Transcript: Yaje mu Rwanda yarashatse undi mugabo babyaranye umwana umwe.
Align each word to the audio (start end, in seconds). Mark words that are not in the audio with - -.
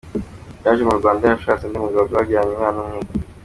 Yaje 0.63 0.83
mu 0.89 0.95
Rwanda 0.99 1.23
yarashatse 1.23 1.63
undi 1.65 1.79
mugabo 1.85 2.05
babyaranye 2.15 2.53
umwana 2.53 2.77
umwe. 2.83 2.99